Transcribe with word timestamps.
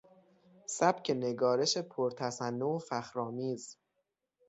سبک 0.67 1.09
نگارش 1.15 1.77
پر 1.77 2.11
تصنع 2.17 2.65
و 2.65 2.79
فخر 2.79 3.19
آمیز 3.19 3.77